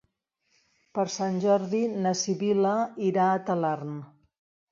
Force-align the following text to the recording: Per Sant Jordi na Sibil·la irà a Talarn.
Per 0.97 1.03
Sant 1.15 1.35
Jordi 1.43 1.81
na 2.05 2.13
Sibil·la 2.21 2.73
irà 3.09 3.27
a 3.35 3.39
Talarn. 3.51 3.95